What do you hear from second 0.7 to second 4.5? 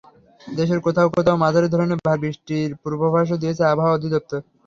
কোথাও কোথাও মাঝারি ধরনের ভারী বৃষ্টির পূর্বাভাসও দিয়েছে আবহাওয়া অধিদপ্তর।